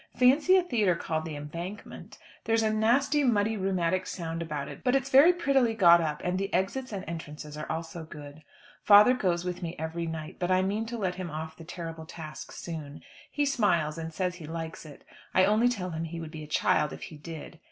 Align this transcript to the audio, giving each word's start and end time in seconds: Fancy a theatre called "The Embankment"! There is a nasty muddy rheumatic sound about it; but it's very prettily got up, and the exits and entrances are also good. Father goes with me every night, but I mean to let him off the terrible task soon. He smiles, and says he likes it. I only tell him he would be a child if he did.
Fancy 0.17 0.55
a 0.57 0.63
theatre 0.63 0.95
called 0.95 1.25
"The 1.25 1.35
Embankment"! 1.35 2.17
There 2.45 2.55
is 2.55 2.63
a 2.63 2.73
nasty 2.73 3.23
muddy 3.23 3.55
rheumatic 3.55 4.07
sound 4.07 4.41
about 4.41 4.67
it; 4.67 4.83
but 4.83 4.95
it's 4.95 5.11
very 5.11 5.31
prettily 5.31 5.75
got 5.75 6.01
up, 6.01 6.21
and 6.23 6.39
the 6.39 6.51
exits 6.55 6.91
and 6.91 7.05
entrances 7.07 7.55
are 7.55 7.67
also 7.71 8.03
good. 8.05 8.41
Father 8.81 9.13
goes 9.13 9.45
with 9.45 9.61
me 9.61 9.75
every 9.77 10.07
night, 10.07 10.37
but 10.39 10.49
I 10.49 10.63
mean 10.63 10.87
to 10.87 10.97
let 10.97 11.13
him 11.21 11.29
off 11.29 11.55
the 11.55 11.63
terrible 11.63 12.07
task 12.07 12.51
soon. 12.51 13.03
He 13.31 13.45
smiles, 13.45 13.99
and 13.99 14.11
says 14.11 14.33
he 14.37 14.47
likes 14.47 14.87
it. 14.87 15.03
I 15.35 15.45
only 15.45 15.69
tell 15.69 15.91
him 15.91 16.05
he 16.05 16.19
would 16.19 16.31
be 16.31 16.41
a 16.41 16.47
child 16.47 16.91
if 16.93 17.03
he 17.03 17.17
did. 17.17 17.59